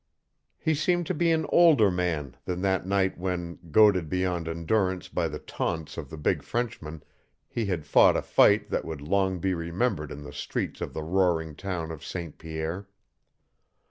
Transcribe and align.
He 0.57 0.73
seemed 0.73 1.05
to 1.05 1.13
be 1.13 1.29
an 1.29 1.45
older 1.49 1.91
man 1.91 2.35
than 2.45 2.63
that 2.63 2.87
night 2.87 3.19
when, 3.19 3.59
goaded 3.69 4.09
beyond 4.09 4.47
endurance 4.47 5.07
by 5.07 5.27
the 5.27 5.37
taunts 5.37 5.95
of 5.95 6.09
the 6.09 6.17
big 6.17 6.41
Frenchman, 6.41 7.03
he 7.47 7.67
had 7.67 7.85
fought 7.85 8.17
a 8.17 8.23
fight 8.23 8.71
that 8.71 8.83
would 8.83 9.01
long 9.01 9.37
be 9.37 9.53
remembered 9.53 10.11
in 10.11 10.23
the 10.23 10.33
streets 10.33 10.81
of 10.81 10.95
the 10.95 11.03
roaring 11.03 11.55
town 11.55 11.91
of 11.91 12.03
St. 12.03 12.39
Pierre. 12.39 12.87